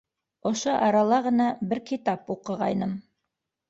Ошо 0.51 0.73
арала 0.85 1.21
ғына 1.27 1.51
бер 1.69 1.85
китап 1.93 2.37
уҡығайным. 2.39 3.01